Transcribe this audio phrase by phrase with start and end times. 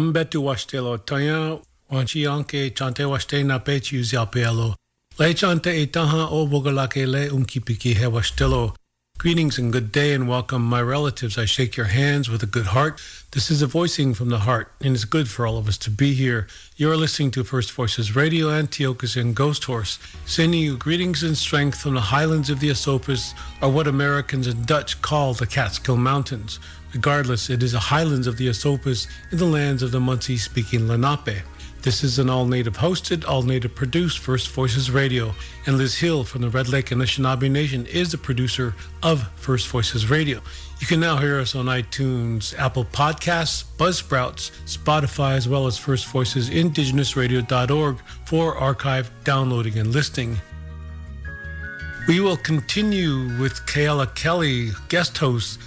[0.00, 1.60] Am betu washtelo tanya
[1.92, 4.74] wanchi anke chante washte na pe chiu ziapealo.
[5.18, 8.74] Le chante e taha o vogalake le unkipiki he washtelo.
[9.18, 11.36] Greetings and good day and welcome, my relatives.
[11.36, 12.98] I shake your hands with a good heart.
[13.32, 15.90] This is a voicing from the heart, and it's good for all of us to
[15.90, 16.46] be here.
[16.76, 21.78] You're listening to First Voices Radio, and Tiokasin Ghost Horse, sending you greetings and strength
[21.78, 26.58] from the highlands of the Esopus, or what Americans and Dutch call the Catskill Mountains.
[26.94, 30.88] Regardless, it is the highlands of the Esopus in the lands of the Munsee speaking
[30.88, 31.42] Lenape.
[31.82, 35.34] This is an all native hosted, all native produced First Voices Radio,
[35.66, 39.66] and Liz Hill from the Red Lake and Anishinaabe Nation is the producer of First
[39.68, 40.42] Voices Radio.
[40.80, 46.06] You can now hear us on iTunes, Apple Podcasts, Buzzsprouts, Spotify, as well as First
[46.08, 50.36] Voices Indigenous Indigenousradio.org for archive downloading and listing.
[52.08, 55.60] We will continue with Kayla Kelly, guest host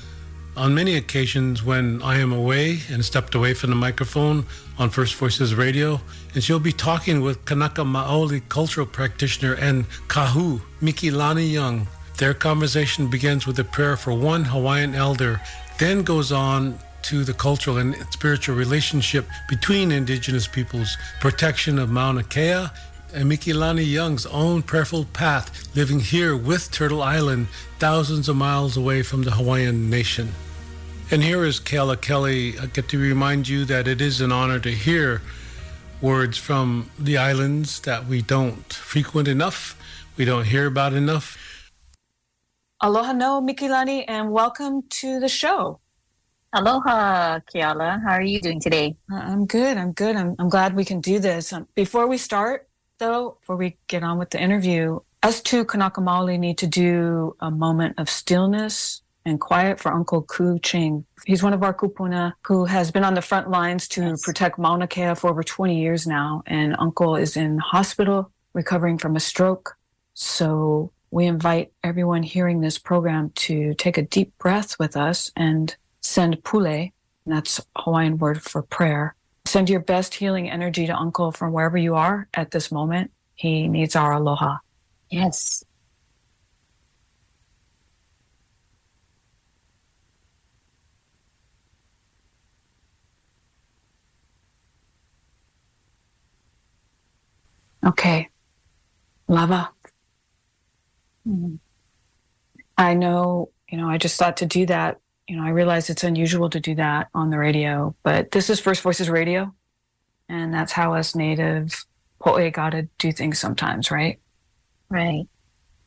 [0.56, 4.46] on many occasions when I am away and stepped away from the microphone
[4.78, 6.00] on First Voices Radio,
[6.34, 11.88] and she'll be talking with Kanaka Maoli cultural practitioner and Kahu, Mikilani Young.
[12.18, 15.42] Their conversation begins with a prayer for one Hawaiian elder,
[15.80, 22.24] then goes on to the cultural and spiritual relationship between indigenous peoples, protection of Mauna
[22.24, 22.68] Kea,
[23.13, 27.47] and Mikilani Young's own prayerful path living here with Turtle Island,
[27.80, 30.30] thousands of miles away from the Hawaiian nation.
[31.13, 32.57] And here is Kayla Kelly.
[32.57, 35.22] I get to remind you that it is an honor to hear
[36.01, 39.78] words from the islands that we don't frequent enough,
[40.18, 41.38] we don't hear about enough.
[42.81, 45.79] Aloha no, Mikilani, and welcome to the show.
[46.51, 48.01] Aloha, Keala.
[48.01, 48.95] How are you doing today?
[49.12, 49.78] I'm good.
[49.78, 50.16] I'm good.
[50.16, 51.53] I'm, I'm glad we can do this.
[51.53, 56.01] Um, before we start, though, before we get on with the interview, us two Kanaka
[56.01, 61.06] Maoli need to do a moment of stillness and quiet for Uncle Ku Ching.
[61.25, 64.22] He's one of our kupuna who has been on the front lines to yes.
[64.22, 66.44] protect Mauna Kea for over 20 years now.
[66.45, 69.78] And Uncle is in hospital recovering from a stroke.
[70.13, 75.75] So we invite everyone hearing this program to take a deep breath with us and
[76.01, 76.89] send pule,
[77.25, 79.16] that's Hawaiian word for prayer.
[79.45, 83.12] Send your best healing energy to Uncle from wherever you are at this moment.
[83.35, 84.57] He needs our aloha.
[85.09, 85.63] Yes.
[97.85, 98.29] Okay.
[99.27, 99.69] Lava.
[101.27, 101.55] Mm-hmm.
[102.77, 104.99] I know, you know, I just thought to do that.
[105.27, 108.59] You know, I realize it's unusual to do that on the radio, but this is
[108.59, 109.53] First Voices Radio.
[110.27, 111.85] And that's how us native
[112.19, 114.19] poe gotta do things sometimes, right?
[114.89, 115.25] Right.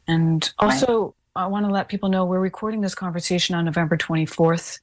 [0.09, 1.45] And also, right.
[1.45, 4.79] I want to let people know we're recording this conversation on November 24th.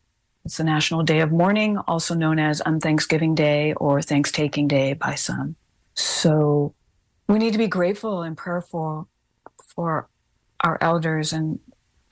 [0.45, 5.15] It's the National Day of Mourning, also known as Unthanksgiving Day or Thanksgiving Day by
[5.15, 5.55] some.
[5.95, 6.73] So
[7.33, 9.09] we need to be grateful and prayerful
[9.75, 10.07] for
[10.61, 11.59] our elders and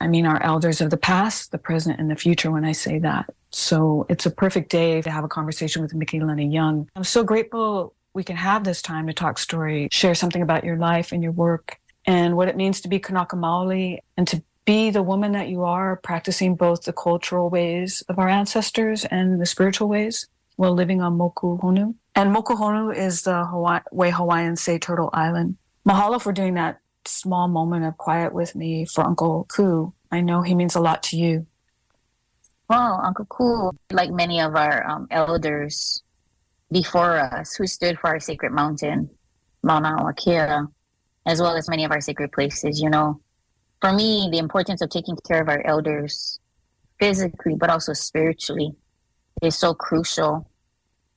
[0.00, 2.98] I mean our elders of the past, the present, and the future when I say
[2.98, 3.32] that.
[3.50, 6.88] So it's a perfect day to have a conversation with Mikilani Young.
[6.96, 10.76] I'm so grateful we can have this time to talk story, share something about your
[10.76, 14.90] life and your work and what it means to be Kanaka Maoli and to be
[14.90, 19.46] the woman that you are, practicing both the cultural ways of our ancestors and the
[19.46, 20.26] spiritual ways
[20.56, 21.94] while living on Moku Honu.
[22.14, 25.56] And Moku Honu is the Hawaii, way Hawaiians say Turtle Island.
[25.88, 29.92] Mahalo for doing that small moment of quiet with me for Uncle Ku.
[30.10, 31.46] I know he means a lot to you.
[32.68, 36.02] Well, Uncle Ku, like many of our um, elders
[36.70, 39.10] before us who stood for our sacred mountain,
[39.62, 40.68] Mauna a Wakea,
[41.26, 43.20] as well as many of our sacred places, you know,
[43.80, 46.38] for me, the importance of taking care of our elders
[47.00, 48.72] physically, but also spiritually
[49.42, 50.48] is so crucial.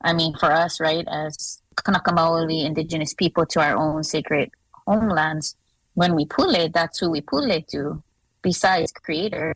[0.05, 4.51] I mean, for us, right, as Kanaka Maoli indigenous people to our own sacred
[4.85, 5.55] homelands,
[5.95, 8.03] when we pule, that's who we pule to,
[8.43, 9.55] besides creator.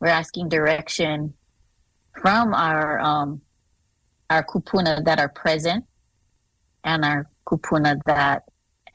[0.00, 1.34] We're asking direction
[2.22, 3.42] from our um,
[4.30, 5.84] our kupuna that are present
[6.84, 8.44] and our kupuna that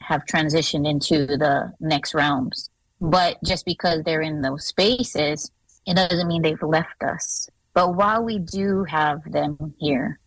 [0.00, 2.70] have transitioned into the next realms.
[3.00, 5.52] But just because they're in those spaces,
[5.86, 7.48] it doesn't mean they've left us.
[7.74, 10.18] But while we do have them here,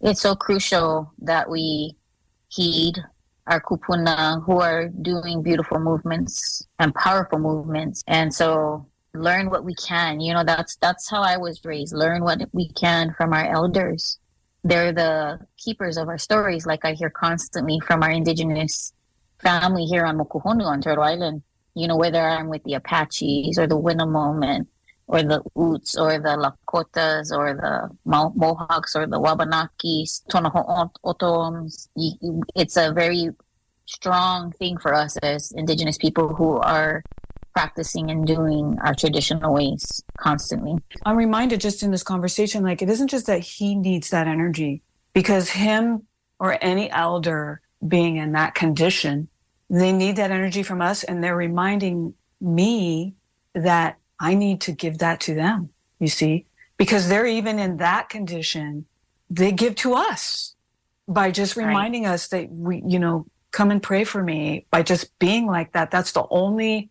[0.00, 1.96] it's so crucial that we
[2.48, 2.94] heed
[3.46, 8.04] our kupuna who are doing beautiful movements and powerful movements.
[8.06, 10.20] And so learn what we can.
[10.20, 11.94] You know, that's that's how I was raised.
[11.94, 14.18] Learn what we can from our elders.
[14.64, 18.92] They're the keepers of our stories, like I hear constantly from our indigenous
[19.38, 21.42] family here on Mokuhonu on Turtle Island.
[21.74, 24.66] You know, whether I'm with the Apaches or the Winnemem
[25.08, 31.88] or the Utes or the Lakotas or the Mohawks or the Wabanakis, Tohono O'odhams.
[32.54, 33.30] It's a very
[33.86, 37.02] strong thing for us as Indigenous people who are
[37.54, 40.76] practicing and doing our traditional ways constantly.
[41.04, 44.82] I'm reminded just in this conversation, like it isn't just that he needs that energy
[45.14, 46.06] because him
[46.38, 49.28] or any elder being in that condition,
[49.70, 53.14] they need that energy from us and they're reminding me
[53.54, 58.08] that I need to give that to them, you see, because they're even in that
[58.08, 58.86] condition,
[59.30, 60.54] they give to us
[61.06, 62.12] by just reminding right.
[62.12, 65.90] us that we, you know, come and pray for me by just being like that.
[65.90, 66.90] That's the only,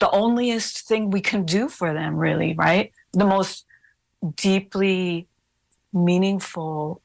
[0.00, 2.92] the onlyest thing we can do for them, really, right?
[3.12, 3.66] The most
[4.36, 5.28] deeply
[5.92, 7.02] meaningful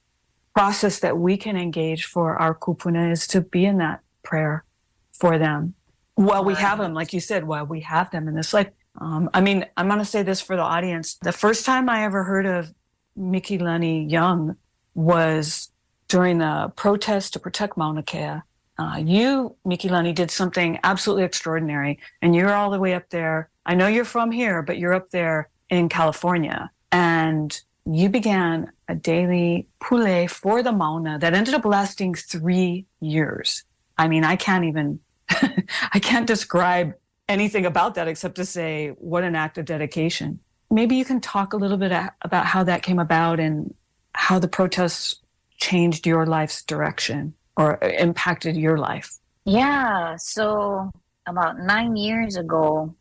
[0.55, 4.63] process that we can engage for our kupuna is to be in that prayer
[5.11, 5.75] for them
[6.15, 8.69] while we have them, like you said, while we have them in this life.
[8.99, 11.15] Um, I mean, I'm going to say this for the audience.
[11.21, 12.73] The first time I ever heard of
[13.17, 14.55] Mikilani Young
[14.95, 15.69] was
[16.07, 18.41] during the protest to protect Mauna Kea.
[18.79, 23.49] Uh, you, Mikilani, did something absolutely extraordinary, and you're all the way up there.
[23.65, 28.95] I know you're from here, but you're up there in California, and you began a
[28.95, 33.63] daily pule for the Mauna that ended up lasting three years.
[33.97, 34.99] I mean, I can't even,
[35.29, 36.94] I can't describe
[37.29, 40.39] anything about that except to say what an act of dedication.
[40.69, 41.91] Maybe you can talk a little bit
[42.21, 43.74] about how that came about and
[44.13, 45.21] how the protests
[45.57, 49.18] changed your life's direction or uh, impacted your life.
[49.45, 50.15] Yeah.
[50.18, 50.91] So
[51.25, 52.95] about nine years ago,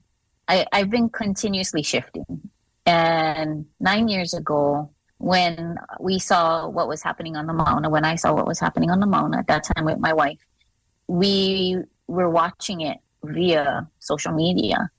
[0.49, 2.51] I, I've been continuously shifting.
[2.87, 8.15] And nine years ago, when we saw what was happening on the Mauna, when I
[8.15, 10.39] saw what was happening on the Mauna at that time with my wife,
[11.09, 14.91] we were watching it via social media.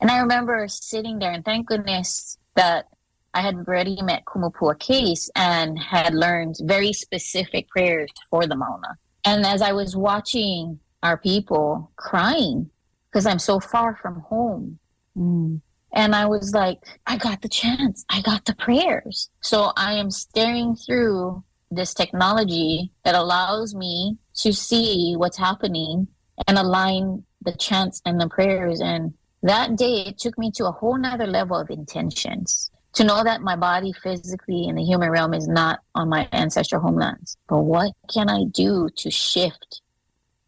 [0.00, 2.86] And I remember sitting there, and thank goodness that
[3.32, 8.54] I had already met Kumu Pua Case and had learned very specific prayers for the
[8.54, 8.96] Mauna.
[9.24, 12.70] And as I was watching our people crying,
[13.10, 14.78] because I'm so far from home,
[15.16, 15.60] mm.
[15.92, 19.30] and I was like, I got the chance, I got the prayers.
[19.40, 26.08] So I am staring through this technology that allows me to see what's happening
[26.46, 28.80] and align the chants and the prayers.
[28.80, 33.24] And that day, it took me to a whole nother level of intentions to know
[33.24, 37.36] that my body physically in the human realm is not on my ancestral homelands.
[37.48, 39.82] But what can I do to shift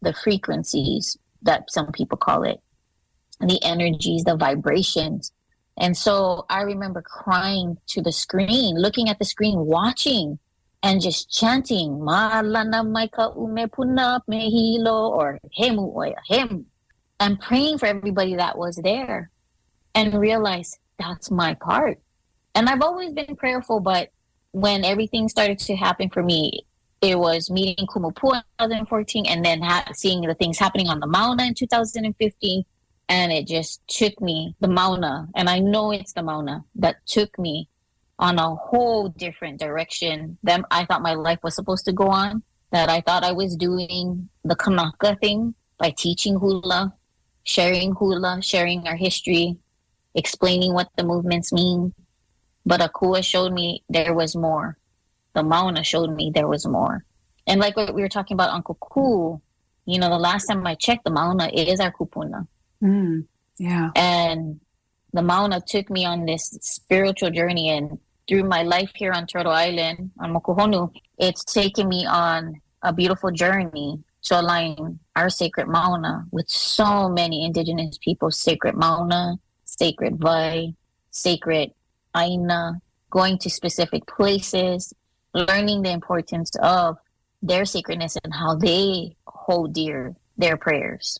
[0.01, 2.59] the frequencies that some people call it,
[3.39, 5.31] the energies, the vibrations?
[5.77, 10.39] And so I remember crying to the screen, looking at the screen, watching
[10.81, 16.65] and just chanting, Malana Maika Ume Puna Mehilo or Hemu Oya Hem
[17.19, 19.31] and praying for everybody that was there
[19.95, 21.99] and realize that's my part.
[22.55, 24.11] And I've always been prayerful, but
[24.51, 26.65] when everything started to happen for me,
[27.01, 30.99] it was meeting Kumu Pua in 2014 and then ha- seeing the things happening on
[30.99, 32.63] the Mauna in 2015.
[33.09, 37.37] And it just took me, the Mauna, and I know it's the Mauna that took
[37.39, 37.69] me
[38.19, 42.43] on a whole different direction than I thought my life was supposed to go on.
[42.71, 46.93] That I thought I was doing the Kanaka thing by teaching hula
[47.47, 49.57] sharing hula, sharing our history,
[50.13, 51.93] explaining what the movements mean.
[52.65, 54.77] But Akua showed me there was more.
[55.33, 57.05] The Mauna showed me there was more.
[57.47, 59.41] And like what we were talking about Uncle Ku,
[59.85, 62.45] you know, the last time I checked, the Mauna is our kupuna.
[62.83, 63.25] Mm,
[63.57, 63.91] yeah.
[63.95, 64.59] And
[65.13, 67.69] the Mauna took me on this spiritual journey.
[67.69, 72.91] And through my life here on Turtle Island, on Mokuhonu, it's taken me on a
[72.91, 78.37] beautiful journey to align our sacred Mauna with so many indigenous people's.
[78.37, 80.75] Sacred Mauna, sacred Vai,
[81.11, 81.71] sacred
[82.15, 84.93] Aina, going to specific places,
[85.33, 86.97] learning the importance of
[87.41, 91.19] their sacredness and how they hold dear their prayers.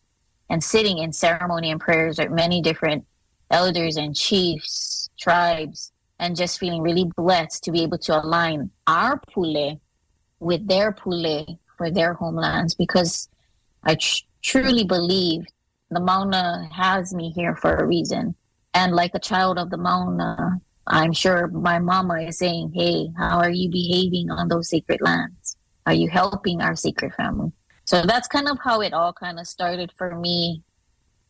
[0.50, 3.06] And sitting in ceremony and prayers with many different
[3.50, 9.22] elders and chiefs, tribes, and just feeling really blessed to be able to align our
[9.32, 9.80] pule
[10.40, 13.30] with their pule for their homelands because
[13.84, 15.46] I tr- truly believe
[15.90, 18.36] the Mauna has me here for a reason.
[18.74, 23.40] And like a child of the Mauna, I'm sure my mama is saying, Hey, how
[23.40, 25.58] are you behaving on those sacred lands?
[25.86, 27.52] Are you helping our sacred family?
[27.86, 30.64] So that's kind of how it all kind of started for me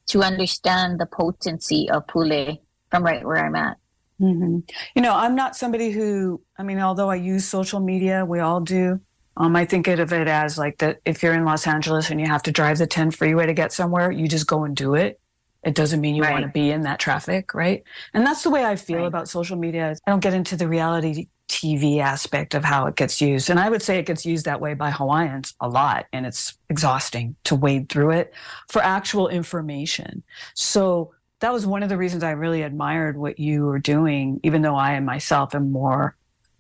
[0.08, 2.58] to understand the potency of Pule
[2.89, 3.77] from right where I'm at.
[4.20, 4.60] Mm-hmm.
[4.96, 8.62] You know, I'm not somebody who, I mean, although I use social media, we all
[8.62, 9.00] do.
[9.38, 12.25] Um, I think of it as like that if you're in Los Angeles and you
[12.27, 15.20] have to drive the 10 freeway to get somewhere, you just go and do it.
[15.63, 16.32] It doesn't mean you right.
[16.32, 17.84] want to be in that traffic, right?
[18.13, 19.08] And that's the way I feel right.
[19.08, 19.96] about social media.
[20.06, 23.50] I don't get into the reality TV aspect of how it gets used.
[23.50, 26.06] And I would say it gets used that way by Hawaiians a lot.
[26.13, 28.34] And it's exhausting to wade through it
[28.70, 30.24] for actual information.
[30.53, 34.62] So that was one of the reasons I really admired what you were doing, even
[34.62, 36.15] though I myself am more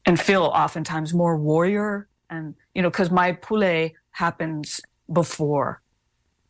[0.05, 2.07] and feel oftentimes more warrior.
[2.29, 4.79] And, you know, because my pule happens
[5.11, 5.81] before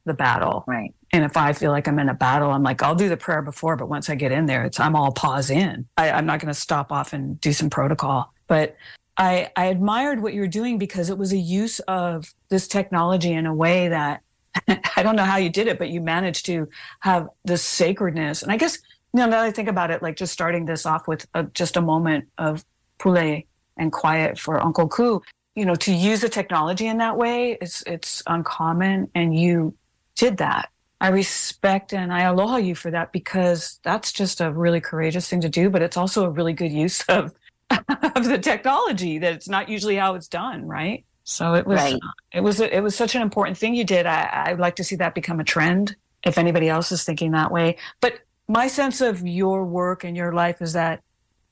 [0.04, 0.66] the battle.
[0.68, 0.94] Right.
[1.14, 3.42] And if I feel like I'm in a battle, I'm like, I'll do the prayer
[3.42, 5.88] before, but once I get in there, it's I'm all pause in.
[5.96, 8.34] I, I'm not going to stop off and do some protocol.
[8.48, 8.76] But
[9.16, 13.32] I, I admired what you were doing because it was a use of this technology
[13.32, 14.22] in a way that
[14.98, 16.68] I don't know how you did it, but you managed to
[17.00, 18.44] have this sacredness.
[18.44, 18.80] And I guess
[19.14, 21.44] you know, now that I think about it, like just starting this off with a,
[21.44, 22.66] just a moment of
[23.00, 23.44] pule
[23.78, 25.22] and quiet for Uncle Ku,
[25.58, 29.74] you know, to use the technology in that way, it's it's uncommon, and you
[30.16, 30.70] did that.
[31.02, 35.42] I respect and I aloha you for that because that's just a really courageous thing
[35.42, 37.34] to do, but it's also a really good use of
[37.72, 41.04] of the technology that it's not usually how it's done, right?
[41.24, 42.00] So it was right.
[42.32, 44.06] it was it was such an important thing you did.
[44.06, 47.52] I, I'd like to see that become a trend if anybody else is thinking that
[47.52, 47.78] way.
[48.00, 51.02] But my sense of your work and your life is that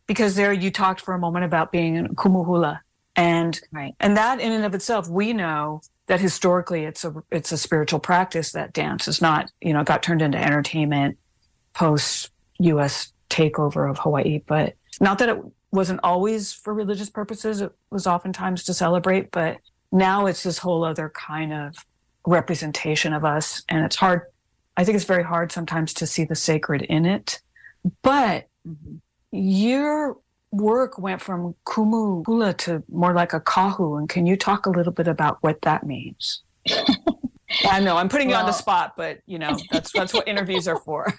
[0.05, 2.81] because there you talked for a moment about being in kumuhula
[3.15, 3.95] and right.
[3.99, 7.99] and that in and of itself we know that historically it's a it's a spiritual
[7.99, 11.17] practice that dance is not you know got turned into entertainment
[11.73, 15.37] post US takeover of Hawaii but not that it
[15.71, 19.57] wasn't always for religious purposes it was oftentimes to celebrate but
[19.91, 21.75] now it's this whole other kind of
[22.27, 24.21] representation of us and it's hard
[24.77, 27.41] I think it's very hard sometimes to see the sacred in it
[28.01, 28.95] but mm-hmm.
[29.31, 30.17] you're
[30.57, 33.97] work went from kumu hula to more like a kahu.
[33.97, 36.43] And can you talk a little bit about what that means?
[37.65, 40.27] I know I'm putting well, you on the spot, but you know that's that's what
[40.27, 41.13] interviews are for.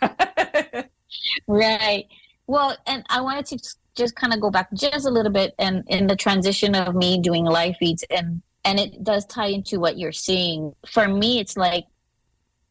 [1.47, 2.07] right.
[2.47, 5.85] Well, and I wanted to just kind of go back just a little bit and
[5.89, 9.97] in the transition of me doing live feeds and and it does tie into what
[9.97, 10.75] you're seeing.
[10.87, 11.87] For me, it's like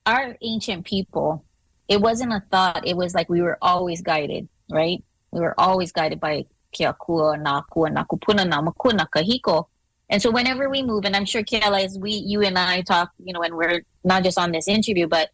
[0.06, 1.46] our ancient people.
[1.88, 2.86] It wasn't a thought.
[2.86, 5.04] It was like we were always guided, right?
[5.32, 9.67] We were always guided by ke akua na akua na kupuna na makua na kahiko.
[10.10, 13.10] And so whenever we move, and I'm sure Keala, as we, you and I talk,
[13.17, 15.29] you know, and we're not just on this interview, but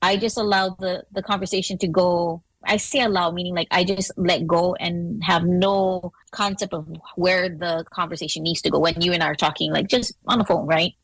[0.00, 2.42] I just allow the the conversation to go.
[2.64, 6.86] I say allow, meaning like I just let go and have no concept of
[7.16, 10.38] where the conversation needs to go when you and I are talking, like just on
[10.38, 10.94] the phone, right?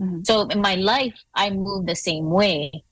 [0.00, 0.22] Mm-hmm.
[0.24, 2.84] So in my life, I move the same way,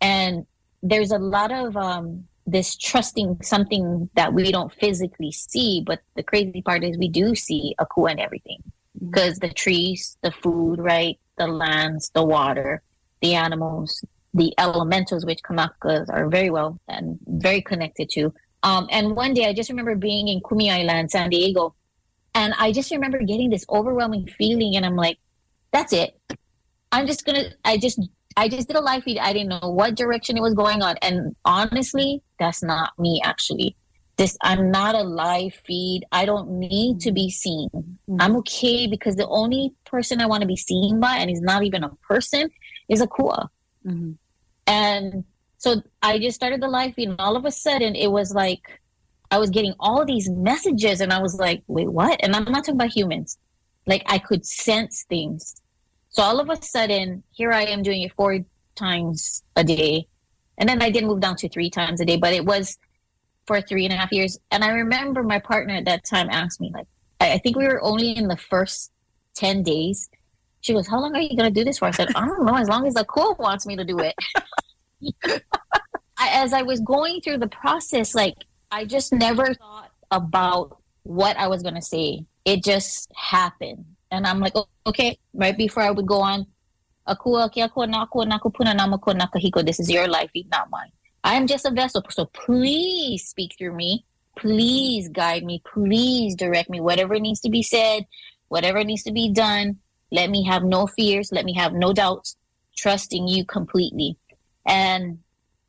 [0.00, 0.46] and
[0.82, 6.22] there's a lot of um, this trusting something that we don't physically see but the
[6.22, 8.62] crazy part is we do see a Akua and everything.
[8.98, 9.48] Because mm-hmm.
[9.48, 12.82] the trees the food right the lands the water
[13.20, 18.32] the animals the elementals which kanakas are very well and very connected to.
[18.64, 21.74] Um, and one day i just remember being in Kumeyaay land san diego
[22.34, 25.18] and i just remember getting this overwhelming feeling and i'm like
[25.72, 26.18] that's it.
[26.92, 27.98] I'm just gonna i just
[28.36, 29.18] I just did a live feed.
[29.18, 30.96] I didn't know what direction it was going on.
[31.02, 33.76] And honestly, that's not me actually.
[34.16, 36.04] This I'm not a live feed.
[36.12, 37.68] I don't need to be seen.
[37.74, 38.16] Mm-hmm.
[38.20, 41.62] I'm okay because the only person I want to be seen by, and he's not
[41.62, 42.50] even a person,
[42.88, 43.50] is a kua.
[43.86, 44.12] Mm-hmm.
[44.66, 45.24] And
[45.62, 48.80] So I just started the live feed, and all of a sudden, it was like
[49.30, 52.18] I was getting all these messages, and I was like, wait, what?
[52.20, 53.38] And I'm not talking about humans.
[53.86, 55.61] Like I could sense things.
[56.12, 58.38] So all of a sudden, here I am doing it four
[58.74, 60.06] times a day.
[60.58, 62.78] And then I did move down to three times a day, but it was
[63.46, 64.38] for three and a half years.
[64.50, 66.86] And I remember my partner at that time asked me, like,
[67.18, 68.92] I, think we were only in the first
[69.36, 70.10] 10 days.
[70.60, 71.86] She goes, How long are you going to do this for?
[71.86, 74.14] I said, I don't know, as long as the cool wants me to do it.
[76.18, 78.36] As I was going through the process, like,
[78.70, 82.26] I just never thought about what I was going to say.
[82.44, 83.84] It just happened.
[84.12, 84.54] And I'm like,
[84.86, 86.46] okay, right before I would go on,
[89.62, 90.92] this is your life, not mine.
[91.24, 92.04] I am just a vessel.
[92.10, 94.04] So please speak through me.
[94.36, 95.62] Please guide me.
[95.72, 96.80] Please direct me.
[96.80, 98.06] Whatever needs to be said,
[98.48, 99.78] whatever needs to be done,
[100.10, 101.32] let me have no fears.
[101.32, 102.36] Let me have no doubts,
[102.76, 104.18] trusting you completely.
[104.66, 105.20] And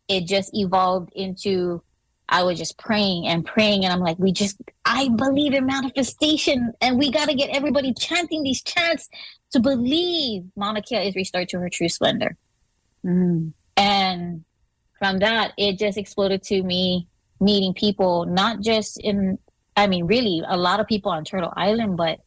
[0.09, 1.81] it just evolved into
[2.29, 6.73] I was just praying and praying, and I'm like, we just, I believe in manifestation,
[6.81, 9.09] and we got to get everybody chanting these chants
[9.51, 12.35] to believe Mauna Kea is restored to her true splendor.
[13.05, 13.53] Mm.
[13.77, 14.43] And
[14.97, 17.07] from that, it just exploded to me
[17.39, 19.37] meeting people, not just in,
[19.75, 22.19] I mean, really, a lot of people on Turtle Island, but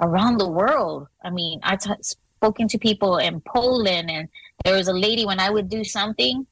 [0.00, 1.06] around the world.
[1.24, 4.28] I mean, I t- spoken to people in Poland, and
[4.64, 6.46] there was a lady when I would do something,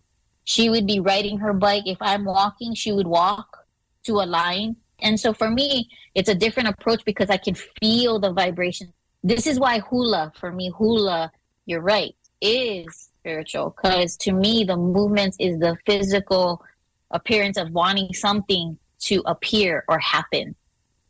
[0.45, 1.85] she would be riding her bike.
[1.87, 3.67] If I'm walking, she would walk
[4.05, 4.77] to a line.
[5.01, 8.93] And so for me, it's a different approach because I can feel the vibration.
[9.23, 11.33] This is why hula, for me, hula,
[11.67, 16.63] you're right, is spiritual because to me the movements is the physical
[17.11, 20.55] appearance of wanting something to appear or happen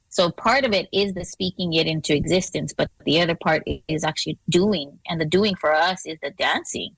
[0.08, 4.04] so part of it is the speaking it into existence but the other part is
[4.04, 6.94] actually doing and the doing for us is the dancing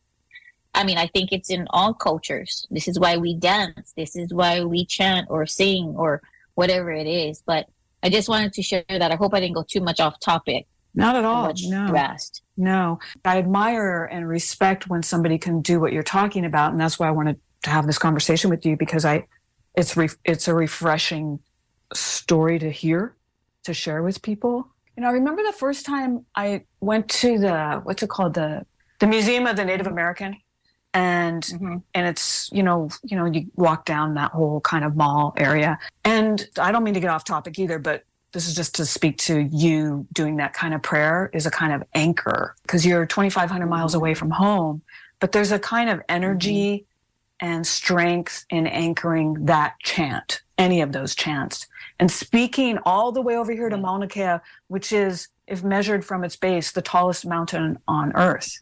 [0.76, 4.32] i mean i think it's in all cultures this is why we dance this is
[4.32, 6.22] why we chant or sing or
[6.54, 7.66] whatever it is but
[8.02, 10.66] i just wanted to share that i hope i didn't go too much off topic
[10.96, 11.52] not at all.
[11.64, 11.92] No.
[11.92, 12.42] Rest.
[12.56, 12.98] No.
[13.22, 16.72] I admire and respect when somebody can do what you're talking about.
[16.72, 19.26] And that's why I wanted to have this conversation with you because I,
[19.74, 21.38] it's, re, it's a refreshing
[21.92, 23.14] story to hear,
[23.64, 24.68] to share with people.
[24.96, 28.32] You know, I remember the first time I went to the, what's it called?
[28.32, 28.64] The,
[28.98, 30.38] the Museum of the Native American.
[30.94, 31.76] And, mm-hmm.
[31.94, 35.78] and it's, you know, you know, you walk down that whole kind of mall area.
[36.04, 39.18] And I don't mean to get off topic either, but this is just to speak
[39.18, 43.66] to you doing that kind of prayer is a kind of anchor because you're 2,500
[43.66, 44.82] miles away from home,
[45.20, 46.86] but there's a kind of energy
[47.40, 47.46] mm-hmm.
[47.46, 51.66] and strength in anchoring that chant, any of those chants,
[51.98, 54.36] and speaking all the way over here to Mauna Kea,
[54.68, 58.60] which is, if measured from its base, the tallest mountain on earth.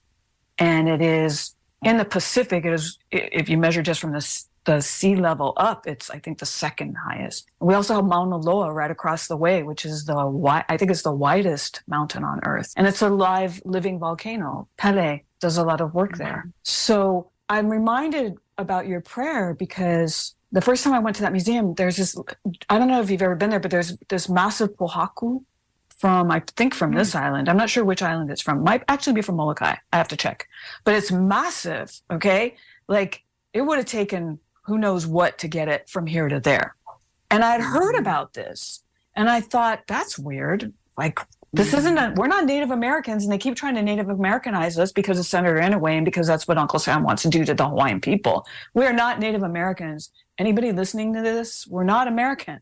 [0.59, 4.81] And it is in the Pacific, it is, if you measure just from the the
[4.81, 7.47] sea level up, it's I think the second highest.
[7.61, 10.91] We also have Mauna Loa right across the way, which is the wi- I think
[10.91, 14.69] it's the widest mountain on Earth, and it's a live living volcano.
[14.77, 16.45] Pele does a lot of work there.
[16.47, 16.51] Mm-hmm.
[16.63, 21.75] So I'm reminded about your prayer because the first time I went to that museum,
[21.75, 22.17] there's this.
[22.69, 25.45] I don't know if you've ever been there, but there's this massive pohaku
[25.99, 27.21] from I think from this mm.
[27.21, 27.49] island.
[27.49, 28.63] I'm not sure which island it's from.
[28.63, 29.77] Might actually be from Molokai.
[29.93, 30.49] I have to check,
[30.85, 32.01] but it's massive.
[32.11, 32.57] Okay,
[32.89, 36.75] like it would have taken who knows what to get it from here to there.
[37.31, 38.01] And I'd heard mm-hmm.
[38.01, 38.85] about this
[39.17, 40.73] and I thought, that's weird.
[40.99, 41.21] Like,
[41.53, 44.91] this isn't a, we're not Native Americans and they keep trying to Native Americanize us
[44.91, 47.69] because of Senator Inouye and because that's what Uncle Sam wants to do to the
[47.69, 48.47] Hawaiian people.
[48.75, 50.11] We are not Native Americans.
[50.37, 52.61] Anybody listening to this, we're not American.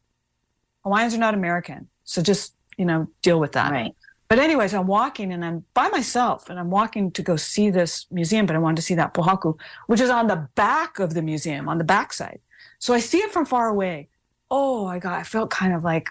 [0.85, 1.88] Hawaiians are not American.
[2.05, 3.71] So just, you know, deal with that.
[3.71, 3.95] Right.
[4.29, 8.07] But anyways, I'm walking and I'm by myself and I'm walking to go see this
[8.11, 11.23] museum, but I wanted to see that pohaku, which is on the back of the
[11.23, 12.40] museum, on the backside.
[12.81, 14.09] So I see it from far away.
[14.51, 16.09] Oh, I got, I felt kind of like,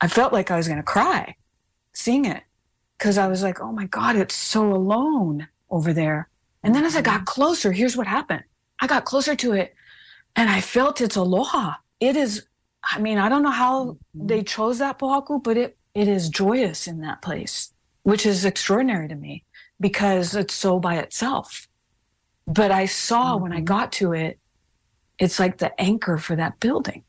[0.00, 1.34] I felt like I was going to cry
[1.92, 2.44] seeing it
[2.98, 6.28] because I was like, oh my God, it's so alone over there.
[6.62, 7.24] And then as I got mm-hmm.
[7.24, 8.44] closer, here's what happened.
[8.80, 9.74] I got closer to it
[10.36, 11.74] and I felt its aloha.
[12.00, 12.46] It is,
[12.84, 14.26] I mean, I don't know how mm-hmm.
[14.26, 17.72] they chose that pohaku, but it it is joyous in that place,
[18.02, 19.44] which is extraordinary to me
[19.80, 21.68] because it's so by itself.
[22.46, 23.42] But I saw mm-hmm.
[23.42, 23.64] when I mm-hmm.
[23.64, 24.38] got to it,
[25.18, 27.04] it's like the anchor for that building.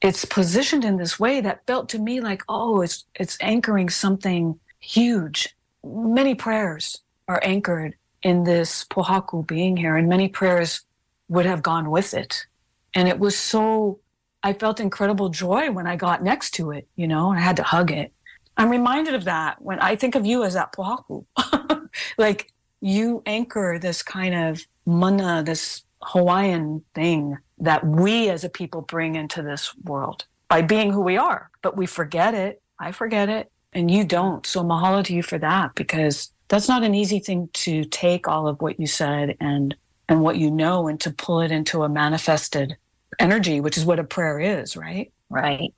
[0.00, 4.58] It's positioned in this way that felt to me like, oh, it's it's anchoring something
[4.80, 5.54] huge.
[5.84, 10.82] Many prayers are anchored in this pohaku being here, and many prayers
[11.28, 12.46] would have gone with it.
[12.94, 14.00] And it was so
[14.42, 17.56] I felt incredible joy when I got next to it, you know, and I had
[17.56, 18.12] to hug it.
[18.56, 21.24] I'm reminded of that when I think of you as that pohaku.
[22.18, 28.82] like you anchor this kind of mana, this Hawaiian thing that we as a people
[28.82, 31.50] bring into this world by being who we are.
[31.62, 32.60] But we forget it.
[32.78, 34.44] I forget it, and you don't.
[34.44, 38.48] So mahalo to you for that because that's not an easy thing to take all
[38.48, 39.74] of what you said and
[40.08, 42.76] and what you know and to pull it into a manifested
[43.18, 45.12] energy, which is what a prayer is, right?
[45.30, 45.74] Right.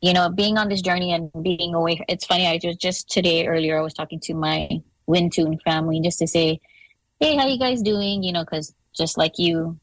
[0.00, 2.00] You know, being on this journey and being away.
[2.08, 2.46] It's funny.
[2.46, 6.60] I just just today earlier I was talking to my Wintun family just to say,
[7.18, 9.78] "Hey, how you guys doing?" You know, because just like you,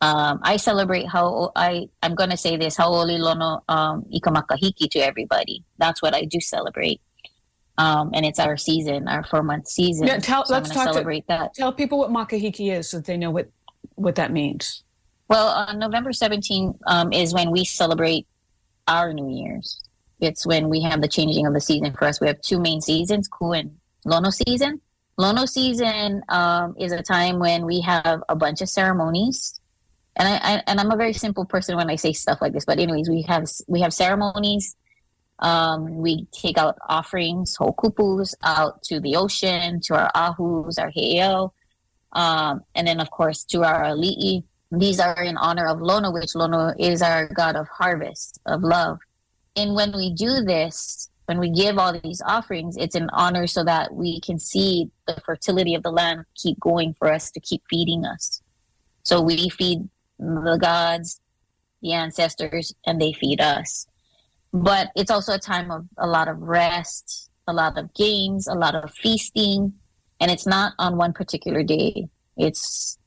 [0.00, 5.64] um, I celebrate how I I'm gonna say this Hau'oli Lono um, Ikamakahiki to everybody.
[5.78, 7.00] That's what I do celebrate.
[7.78, 10.06] Um, and it's our season, our four month season.
[10.06, 11.54] Yeah, tell, so let's talk celebrate to, that.
[11.54, 13.50] Tell people what makahiki is so that they know what
[13.94, 14.84] what that means.
[15.28, 18.26] Well, on November 17th um, is when we celebrate
[18.86, 19.82] our New Year's.
[20.20, 22.20] It's when we have the changing of the season for us.
[22.20, 24.80] We have two main seasons, Ku and Lono season.
[25.18, 29.60] Lono season um, is a time when we have a bunch of ceremonies,
[30.16, 32.64] and I, I, and I'm a very simple person when I say stuff like this.
[32.64, 34.76] But anyways, we have we have ceremonies.
[35.38, 41.50] Um, we take out offerings, ho'okupus, out to the ocean, to our ahus, our heiau,
[42.12, 44.44] um, and then of course to our ali'i.
[44.74, 49.00] These are in honor of Lono, which Lono is our god of harvest, of love.
[49.54, 53.64] And when we do this, when we give all these offerings, it's an honor so
[53.64, 57.62] that we can see the fertility of the land keep going for us to keep
[57.68, 58.40] feeding us.
[59.02, 61.20] So we feed the gods,
[61.82, 63.86] the ancestors, and they feed us.
[64.54, 68.54] But it's also a time of a lot of rest, a lot of games, a
[68.54, 69.74] lot of feasting,
[70.18, 72.08] and it's not on one particular day.
[72.38, 72.98] It's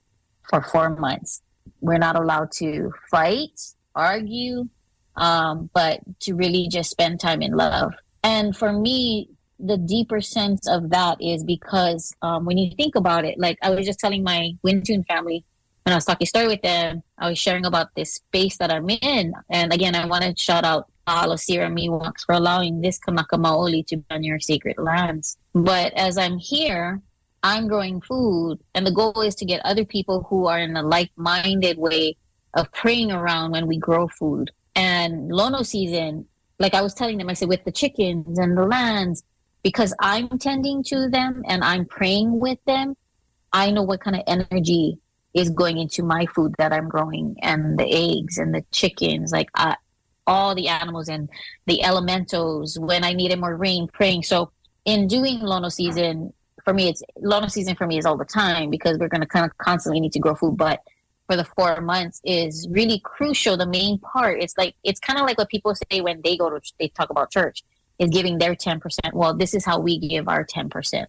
[0.48, 1.42] for four months.
[1.86, 3.60] We're not allowed to fight,
[3.94, 4.68] argue,
[5.16, 7.94] um, but to really just spend time in love.
[8.24, 13.24] And for me, the deeper sense of that is because um, when you think about
[13.24, 15.46] it, like I was just telling my Wintun family
[15.86, 18.90] when I was talking story with them, I was sharing about this space that I'm
[18.90, 19.34] in.
[19.52, 23.98] And again, I want to shout out Alosira Miwoks for allowing this Kanaka Maoli to
[23.98, 25.38] be on your sacred lands.
[25.54, 27.02] But as I'm here,
[27.46, 30.82] I'm growing food, and the goal is to get other people who are in a
[30.82, 32.18] like-minded way
[32.56, 34.50] of praying around when we grow food.
[34.76, 36.26] And Lono season,
[36.58, 39.24] like I was telling them, I said with the chickens and the lands,
[39.62, 42.98] because I'm tending to them and I'm praying with them,
[43.54, 44.98] I know what kind of energy
[45.36, 49.50] is going into my food that I'm growing and the eggs and the chickens, like
[49.54, 49.76] I,
[50.26, 51.30] all the animals and
[51.68, 54.24] the elementals when I needed more rain, praying.
[54.24, 54.52] So
[54.86, 56.34] in doing Lono season,
[56.66, 59.28] for me, it's Lono season for me is all the time because we're going to
[59.28, 60.58] kind of constantly need to grow food.
[60.58, 60.82] But
[61.28, 63.56] for the four months is really crucial.
[63.56, 66.50] The main part, it's like it's kind of like what people say when they go
[66.50, 67.64] to they talk about church
[68.00, 69.14] is giving their ten percent.
[69.14, 71.08] Well, this is how we give our ten percent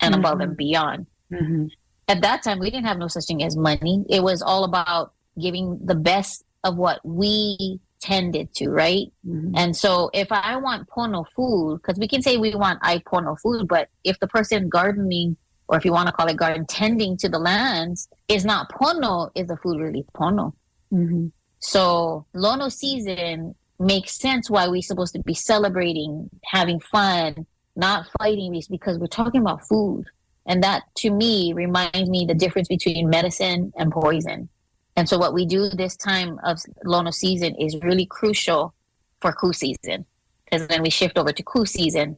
[0.00, 0.24] and Mm-hmm.
[0.24, 1.06] above and beyond.
[1.32, 1.66] Mm-hmm.
[2.08, 4.04] At that time, we didn't have no such thing as money.
[4.10, 9.06] It was all about giving the best of what we tended to, right?
[9.26, 9.52] Mm-hmm.
[9.56, 13.36] And so if I want pono food, because we can say we want I pono
[13.40, 15.36] food, but if the person gardening,
[15.68, 19.30] or if you want to call it garden tending to the lands, is not pono,
[19.34, 20.52] is the food really pono?
[20.92, 21.28] Mm-hmm.
[21.60, 28.62] So Lono season makes sense why we're supposed to be celebrating, having fun, not fighting
[28.70, 30.04] because we're talking about food.
[30.46, 34.50] And that to me reminds me the difference between medicine and poison.
[34.96, 38.74] And so what we do this time of Lono season is really crucial
[39.20, 40.06] for Ku season.
[40.44, 42.16] Because then we shift over to Ku season,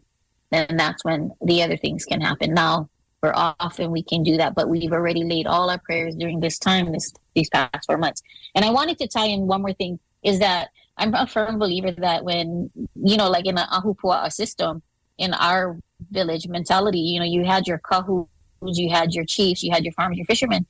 [0.51, 2.53] then that's when the other things can happen.
[2.53, 2.89] Now
[3.23, 6.41] we're off and we can do that, but we've already laid all our prayers during
[6.41, 8.23] this time, this these past four months.
[8.55, 11.93] And I wanted to tie in one more thing is that I'm a firm believer
[11.93, 14.83] that when, you know, like in the Ahupua'a system,
[15.19, 15.79] in our
[16.11, 18.27] village mentality, you know, you had your kahus,
[18.63, 20.67] you had your chiefs, you had your farmers, your fishermen,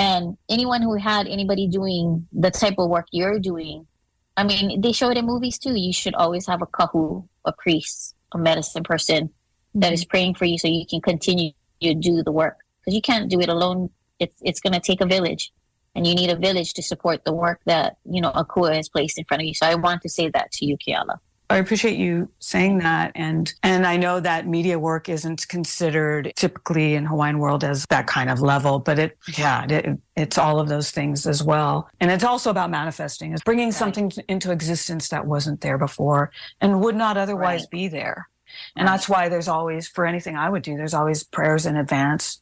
[0.00, 3.86] and anyone who had anybody doing the type of work you're doing,
[4.34, 5.78] I mean, they show it in movies too.
[5.78, 9.28] You should always have a kahu, a priest, a medicine person
[9.74, 10.10] that is mm-hmm.
[10.10, 12.56] praying for you so you can continue to do the work.
[12.80, 13.90] Because you can't do it alone.
[14.18, 15.52] It's it's going to take a village,
[15.94, 19.18] and you need a village to support the work that you know Akua has placed
[19.18, 19.54] in front of you.
[19.54, 21.18] So I want to say that to you, Keala.
[21.50, 26.94] I appreciate you saying that, and and I know that media work isn't considered typically
[26.94, 30.68] in Hawaiian world as that kind of level, but it yeah it, it's all of
[30.68, 33.74] those things as well, and it's also about manifesting, it's bringing Right.
[33.74, 37.70] something into existence that wasn't there before and would not otherwise Right.
[37.70, 38.28] be there,
[38.76, 38.92] and Right.
[38.92, 42.40] that's why there's always for anything I would do, there's always prayers in advance,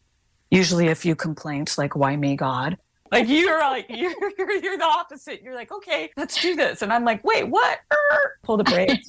[0.50, 2.76] usually a few complaints like why me God.
[3.10, 5.42] Like you're like you're, you're you're the opposite.
[5.42, 7.78] You're like, okay, let's do this, and I'm like, wait, what?
[7.92, 9.06] Er, Pull the brakes.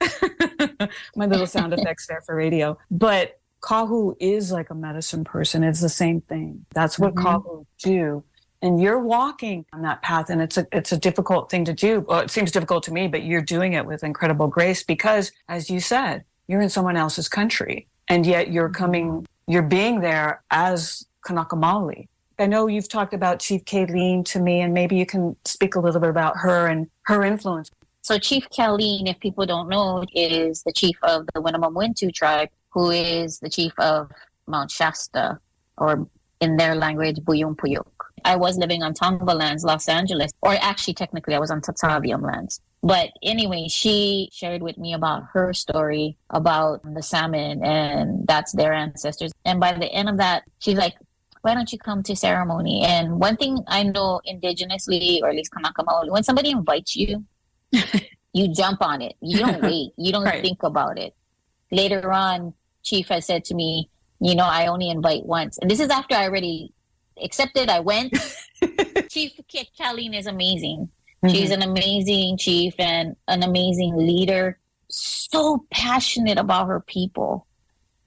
[1.16, 2.78] My little sound effects there for radio.
[2.90, 5.62] But Kahu is like a medicine person.
[5.62, 6.64] It's the same thing.
[6.74, 7.22] That's what Mhm.
[7.24, 8.24] Kahu do.
[8.62, 12.00] and you're walking on that path and it's a it's a difficult thing to do
[12.00, 15.70] well it seems difficult to me but you're doing it with incredible grace because as
[15.70, 21.06] you said you're in someone else's country and yet you're coming you're being there as
[21.24, 22.06] Kanaka Maoli.
[22.40, 25.80] I know you've talked about Chief Caleen to me, and maybe you can speak a
[25.80, 27.70] little bit about her and her influence.
[28.00, 32.48] So Chief Caleen, if people don't know, is the chief of the Winnemem Wintu tribe,
[32.70, 34.10] who is the chief of
[34.46, 35.38] Mount Shasta,
[35.76, 36.08] or
[36.40, 37.84] in their language, Buyum Puyuk.
[38.24, 42.22] I was living on Tongva lands, Los Angeles, or actually technically I was on Tataviam
[42.22, 42.60] lands.
[42.82, 48.72] But anyway, she shared with me about her story about the salmon and that's their
[48.72, 49.32] ancestors.
[49.44, 50.94] And by the end of that, she's like,
[51.42, 52.82] why don't you come to ceremony?
[52.82, 57.24] And one thing I know indigenously, or at least Kanaka Maoli, when somebody invites you,
[58.32, 59.14] you jump on it.
[59.20, 59.92] You don't wait.
[59.96, 60.42] You don't right.
[60.42, 61.14] think about it.
[61.70, 63.88] Later on, Chief has said to me,
[64.20, 65.58] you know, I only invite once.
[65.58, 66.72] And this is after I already
[67.22, 67.70] accepted.
[67.70, 68.12] I went.
[69.08, 69.32] Chief
[69.78, 70.90] Caleen is amazing.
[71.24, 71.34] Mm-hmm.
[71.34, 74.58] She's an amazing chief and an amazing leader.
[74.88, 77.46] So passionate about her people.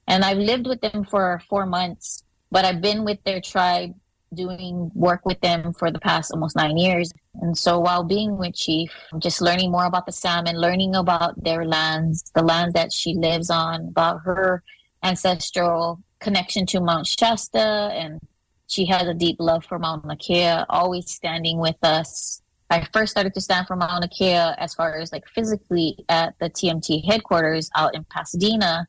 [0.08, 2.23] And I've lived with them for four months
[2.54, 3.92] but I've been with their tribe
[4.32, 7.12] doing work with them for the past almost nine years.
[7.42, 11.64] And so while being with Chief, just learning more about the salmon, learning about their
[11.64, 14.62] lands, the lands that she lives on, about her
[15.02, 18.20] ancestral connection to Mount Shasta, and
[18.68, 22.40] she has a deep love for Mauna Kea, always standing with us.
[22.70, 26.50] I first started to stand for Mauna Kea as far as like physically at the
[26.50, 28.86] TMT headquarters out in Pasadena,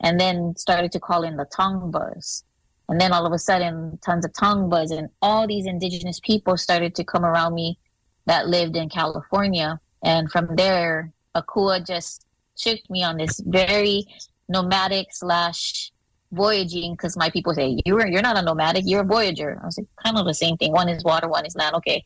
[0.00, 2.42] and then started to call in the Tongvas
[2.88, 6.94] and then all of a sudden, tons of Tongvas and all these indigenous people started
[6.96, 7.78] to come around me
[8.26, 9.80] that lived in California.
[10.02, 14.06] And from there, Akua just took me on this very
[14.48, 15.90] nomadic slash
[16.32, 19.58] voyaging because my people say you're you're not a nomadic, you're a voyager.
[19.62, 20.72] I was like, kind of the same thing.
[20.72, 21.74] One is water, one is land.
[21.76, 22.04] Okay,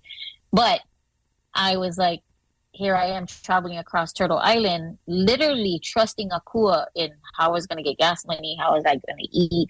[0.52, 0.80] but
[1.54, 2.20] I was like,
[2.70, 7.78] here I am traveling across Turtle Island, literally trusting Akua in how I was going
[7.78, 9.68] to get gas money, how was I going to eat,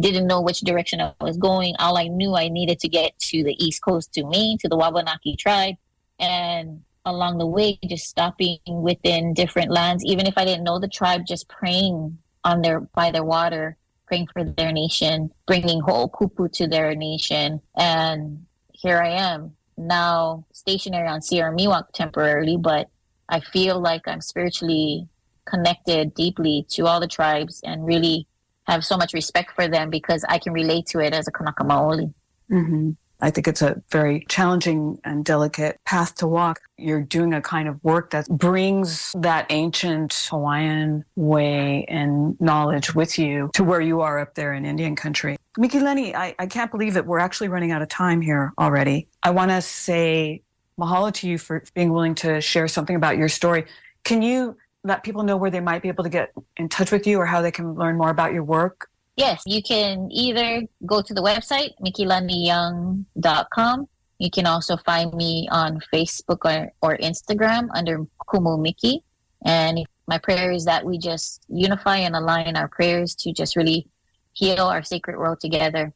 [0.00, 1.74] didn't know which direction I was going.
[1.78, 4.76] All I knew I needed to get to the East Coast to Maine, to the
[4.76, 5.76] Wabanaki tribe.
[6.18, 10.88] And along the way, just stopping within different lands, even if I didn't know the
[10.88, 16.66] tribe, just praying on their by their water, praying for their nation, bringing ho'okupu to
[16.66, 17.60] their nation.
[17.76, 22.88] And here I am now stationary on Sierra Miwok temporarily, but
[23.28, 25.08] I feel like I'm spiritually
[25.46, 28.26] connected deeply to all the tribes and really
[28.70, 31.64] have so much respect for them because I can relate to it as a Kanaka
[31.64, 32.12] Maoli.
[32.50, 32.90] Mm-hmm.
[33.22, 36.60] I think it's a very challenging and delicate path to walk.
[36.78, 43.18] You're doing a kind of work that brings that ancient Hawaiian way and knowledge with
[43.18, 45.36] you to where you are up there in Indian country.
[45.58, 49.08] Mikilani, I, I can't believe that we're actually running out of time here already.
[49.22, 50.42] I want to say
[50.78, 53.66] mahalo to you for being willing to share something about your story.
[54.04, 57.06] Can you let people know where they might be able to get in touch with
[57.06, 58.88] you or how they can learn more about your work?
[59.16, 63.88] Yes, you can either go to the website, mikilaniyoung.com.
[64.18, 69.02] You can also find me on Facebook or, or Instagram under Kumu Miki.
[69.44, 73.86] And my prayer is that we just unify and align our prayers to just really
[74.32, 75.92] heal our sacred world together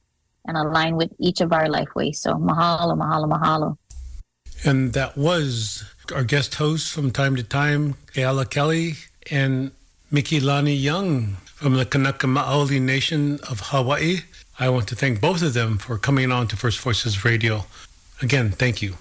[0.47, 2.21] and align with each of our life ways.
[2.21, 3.79] So mahalo, mahalo, mahalo.
[4.63, 8.95] And that was our guest hosts from time to time, Keala Kelly
[9.31, 9.73] and
[10.11, 14.21] Miki Lani Young from the Kanaka Maoli Nation of Hawaii.
[14.59, 17.65] I want to thank both of them for coming on to First Voices Radio.
[18.23, 18.95] Again, thank you.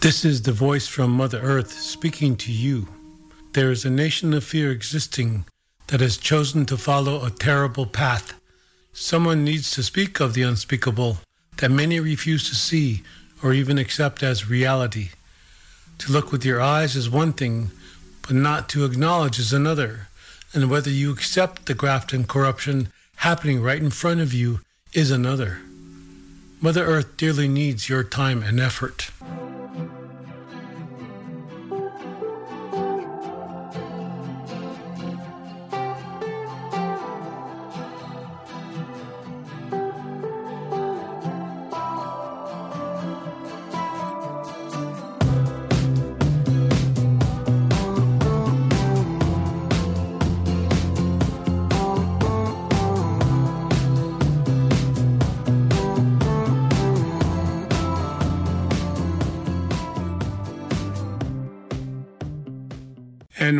[0.00, 2.88] This is the voice from Mother Earth speaking to you.
[3.52, 5.44] There is a nation of fear existing
[5.88, 8.34] that has chosen to follow a terrible path.
[8.92, 11.18] Someone needs to speak of the unspeakable
[11.58, 13.02] that many refuse to see
[13.42, 15.10] or even accept as reality.
[15.98, 17.70] To look with your eyes is one thing,
[18.22, 20.08] but not to acknowledge is another.
[20.54, 24.60] And whether you accept the graft and corruption happening right in front of you
[24.92, 25.60] is another.
[26.60, 29.10] Mother Earth dearly needs your time and effort.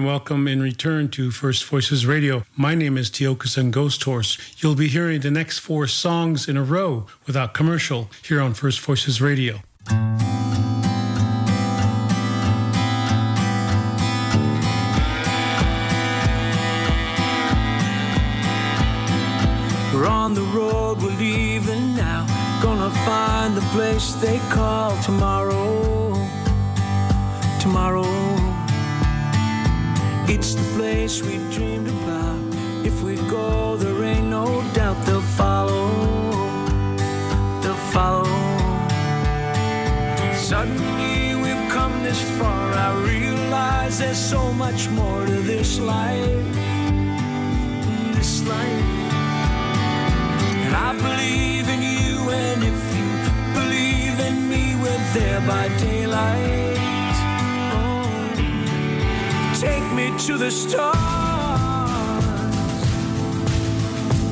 [0.08, 2.42] Welcome in return to First Voices Radio.
[2.56, 4.38] My name is Tiokasin Ghost Horse.
[4.56, 8.80] You'll be hearing the next four songs in a row without commercial here on First
[8.80, 9.60] Voices Radio.
[19.92, 22.24] We're on the road, we're leaving now.
[22.62, 26.14] Gonna find the place they call tomorrow.
[27.60, 28.37] Tomorrow.
[30.50, 32.40] It's the place we dreamed about.
[32.82, 35.90] If we go, there ain't no doubt they'll follow.
[37.60, 38.24] They'll follow.
[40.32, 42.72] Suddenly we've come this far.
[42.72, 46.46] I realize there's so much more to this life.
[48.14, 48.88] This life.
[50.64, 53.08] And I believe in you, and if you
[53.52, 56.87] believe in me, we're there by daylight.
[59.60, 60.94] Take me to the stars.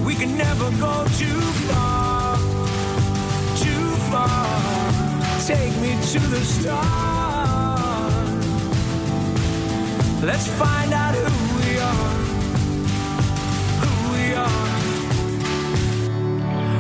[0.07, 2.37] We can never go too far,
[3.57, 4.47] too far.
[5.45, 7.83] Take me to the stars.
[10.23, 12.15] Let's find out who we are,
[13.83, 14.77] who we are.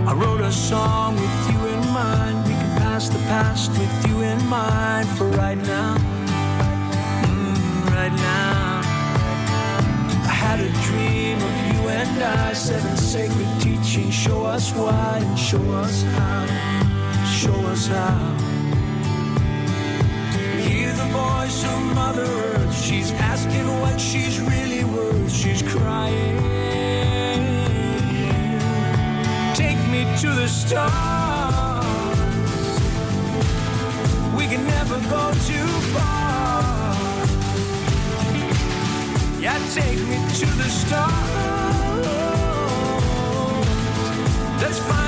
[0.08, 2.46] I wrote a song with you in mind.
[2.46, 6.15] We can pass the past with you in mind for right now
[8.08, 8.80] right now.
[10.24, 14.14] I had a dream of you and I, seven sacred teachings.
[14.14, 16.46] Show us why and show us how.
[17.40, 18.36] Show us how.
[20.66, 22.74] Hear the voice of Mother Earth.
[22.80, 25.32] She's asking what she's really worth.
[25.32, 26.36] She's crying.
[29.54, 31.84] Take me to the stars.
[34.36, 36.25] We can never go too far.
[39.46, 41.06] Yeah, take me to the stars.
[44.60, 45.05] Let's find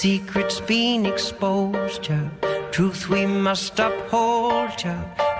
[0.00, 2.08] Secrets being exposed.
[2.72, 4.82] Truth we must uphold.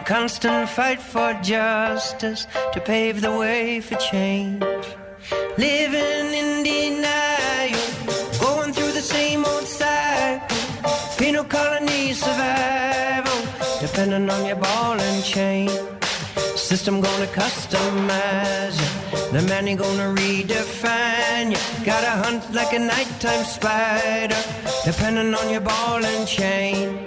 [0.05, 4.63] Constant fight for justice to pave the way for change.
[5.57, 7.81] Living in denial,
[8.39, 10.59] going through the same old cycle.
[11.17, 13.41] Penal colony survival,
[13.81, 15.71] depending on your ball and chain.
[16.71, 21.85] System gonna customize you, the man ain't gonna redefine you.
[21.85, 24.41] Gotta hunt like a nighttime spider,
[24.85, 27.05] depending on your ball and chain.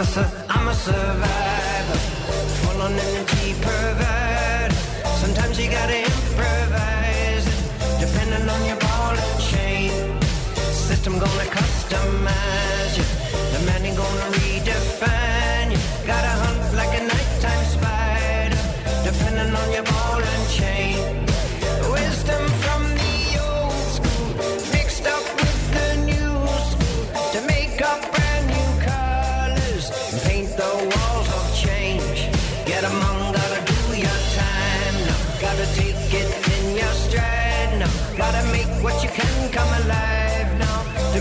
[0.00, 1.98] I'm a survivor.
[2.62, 4.72] Full on energy pervert.
[5.20, 7.44] Sometimes you gotta improvise.
[8.00, 9.90] Depending on your ball and chain.
[10.72, 13.04] System gonna customize you.
[13.52, 15.29] The man ain't gonna redefine.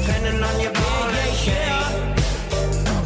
[0.10, 2.16] Depending on your ball and chain.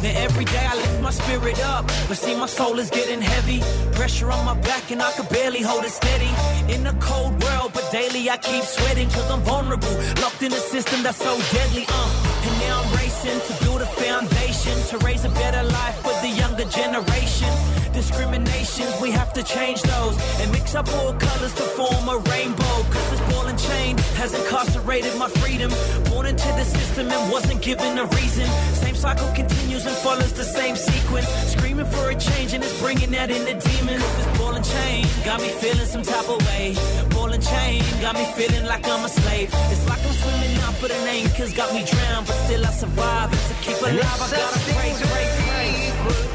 [0.00, 3.60] Then every day I lift my spirit up, but see my soul is getting heavy.
[3.92, 6.32] Pressure on my back and I could barely hold it steady.
[6.72, 9.94] In a cold world, but daily I keep sweating cause I'm vulnerable.
[10.22, 12.46] Locked in a system that's so deadly, uh.
[12.46, 16.28] And now I'm racing to build a foundation to raise a better life for the
[16.28, 17.73] younger generation.
[17.94, 22.76] Discriminations, we have to change those and mix up all colors to form a rainbow.
[22.90, 25.70] Cause this ball and chain has incarcerated my freedom.
[26.10, 28.46] Born into the system and wasn't given a reason.
[28.74, 31.28] Same cycle continues and follows the same sequence.
[31.54, 34.02] Screaming for a change and it's bringing that in the demons.
[34.16, 36.74] This ball and chain got me feeling some type of way.
[37.10, 39.50] Ball and chain got me feeling like I'm a slave.
[39.70, 42.26] It's like I'm swimming out, but an anchor's got me drowned.
[42.26, 43.30] But still I survive.
[43.30, 46.33] And to keep alive, I gotta pray, pray, pray.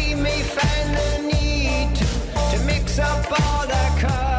[0.00, 2.04] We may find the need to,
[2.56, 4.29] to mix up all the colors,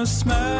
[0.00, 0.59] the smell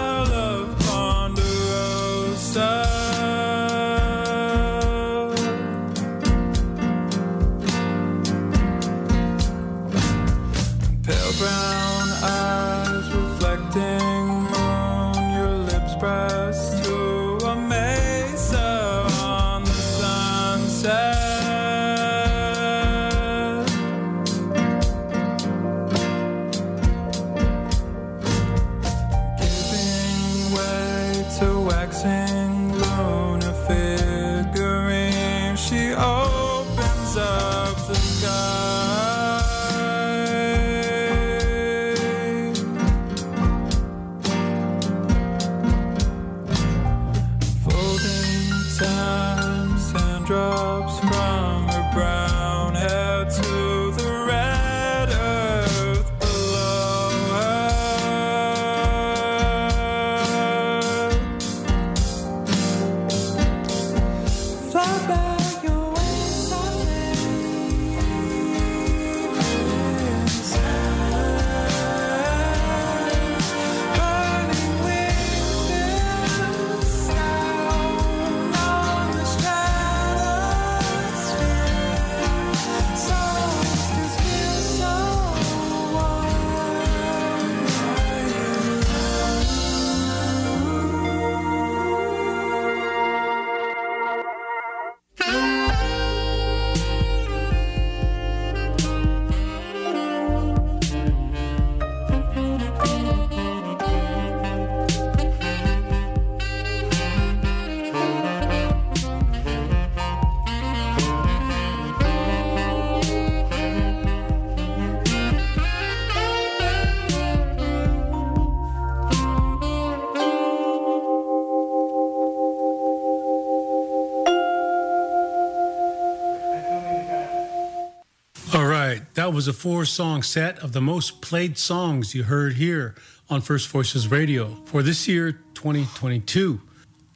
[129.41, 132.95] was a four song set of the most played songs you heard here
[133.31, 136.61] on First Voices Radio for this year, 2022.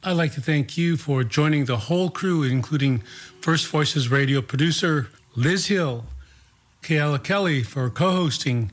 [0.03, 3.03] I'd like to thank you for joining the whole crew, including
[3.41, 6.05] First Voices Radio producer Liz Hill,
[6.81, 8.71] Keala Kelly for co hosting,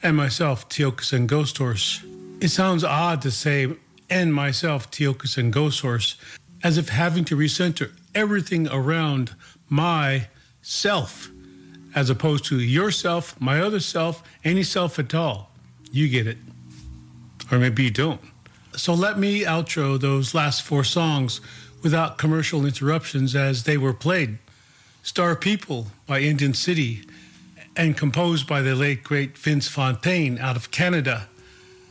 [0.00, 2.04] and myself, Tiokasin Ghost Horse.
[2.40, 3.66] It sounds odd to say,
[4.08, 6.14] and myself, Tiokasin Ghost Horse,
[6.62, 9.34] as if having to recenter everything around
[9.68, 10.28] my
[10.62, 11.32] self
[11.94, 15.50] as opposed to yourself, my other self, any self at all.
[15.90, 16.38] You get it.
[17.50, 18.20] Or maybe you don't.
[18.76, 21.40] So let me outro those last four songs
[21.82, 24.38] without commercial interruptions as they were played.
[25.02, 27.04] Star People by Indian City
[27.76, 31.28] and composed by the late great Vince Fontaine out of Canada,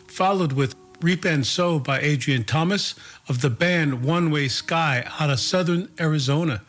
[0.08, 2.96] followed with Reap and Sow by Adrian Thomas
[3.28, 6.62] of the band One Way Sky out of southern Arizona.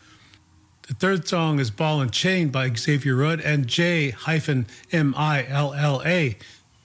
[0.91, 5.45] The third song is Ball and Chain by Xavier Rudd and J hyphen M I
[5.47, 6.35] L L A,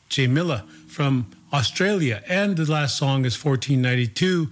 [0.08, 2.22] J Milla from Australia.
[2.28, 4.46] And the last song is 1492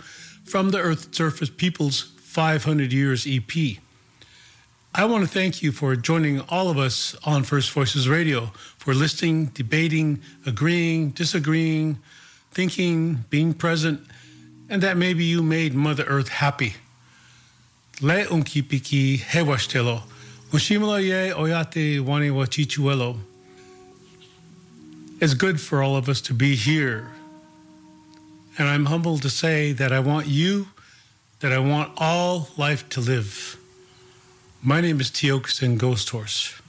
[0.45, 3.79] from the Earth Surface Peoples 500 Years EP.
[4.93, 8.47] I want to thank you for joining all of us on First Voices Radio,
[8.77, 12.01] for listening, debating, agreeing, disagreeing,
[12.51, 14.01] thinking, being present,
[14.69, 16.75] and that maybe you made Mother Earth happy.
[18.01, 18.19] Le
[21.01, 22.01] ye oyate.
[25.21, 27.13] It's good for all of us to be here.
[28.59, 30.69] And I'm humbled to say that I want you,
[31.41, 33.57] that I want all life to live.
[34.63, 36.61] My name is Tiokasin Ghost Horse.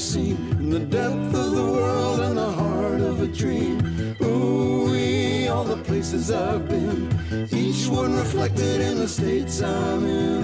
[0.00, 3.78] Seen in the depth of the world and the heart of a dream.
[4.22, 7.06] Ooh, all the places I've been,
[7.52, 10.39] each one reflected in the states I'm in.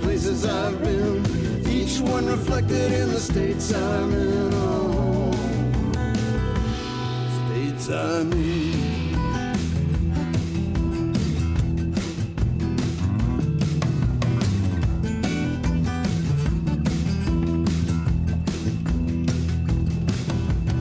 [0.00, 1.24] Places I've been,
[1.68, 4.50] each one reflected in the states I'm in.
[4.54, 5.32] Oh,
[7.48, 9.14] states I'm in.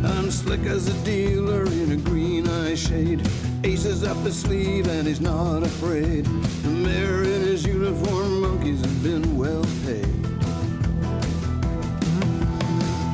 [0.05, 3.21] I'm slick as a dealer in a green eye shade.
[3.65, 6.25] Aces up his sleeve and he's not afraid.
[6.25, 10.03] The mayor in his uniform, monkeys have been well paid.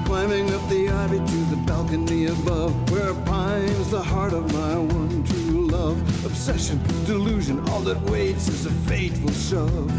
[0.07, 5.23] Climbing up the ivy to the balcony above, where pines the heart of my one
[5.23, 6.01] true love.
[6.25, 9.91] Obsession, delusion, all that waits is a fateful shove.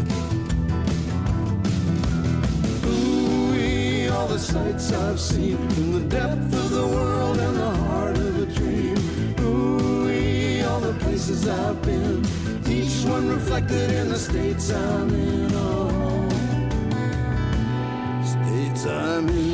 [2.85, 8.10] Ooh, all the sights I've seen in the depth of the world and the heart
[11.21, 12.25] places I've been,
[12.67, 15.51] each one reflected in the states I'm in.
[15.53, 16.29] Oh,
[18.25, 19.50] states I'm in.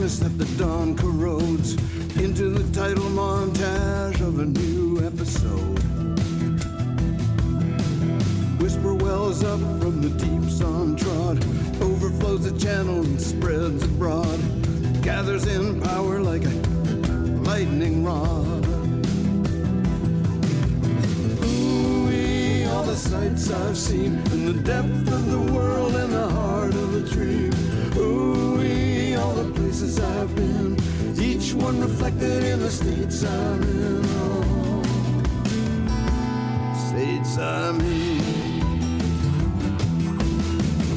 [0.00, 1.74] Darkness that the dawn corrodes.
[2.16, 5.78] Into the title montage of a new episode.
[8.60, 11.38] Whisper wells up from the deeps untrod,
[11.82, 14.40] overflows the channel and spreads abroad.
[15.02, 16.56] Gathers in power like a
[17.44, 18.66] lightning rod.
[21.44, 26.74] Ooh, all the sights I've seen in the depth of the world and the heart
[26.74, 27.69] of a dream.
[29.80, 30.76] Places I've been,
[31.18, 34.04] each one reflected in the states I'm in.
[34.04, 34.82] Oh,
[36.90, 38.20] states I'm in.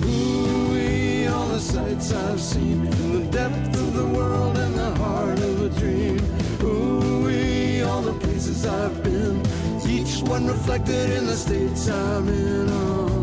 [0.04, 5.40] Ooh, all the sights I've seen in the depth of the world and the heart
[5.40, 6.20] of a dream.
[6.62, 9.42] Ooh, all the places I've been,
[9.88, 12.70] each one reflected in the states I'm in.
[12.70, 13.23] Oh,